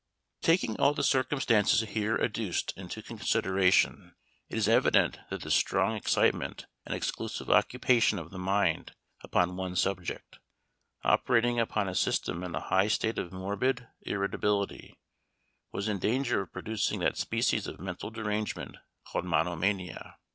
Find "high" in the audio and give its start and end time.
12.61-12.87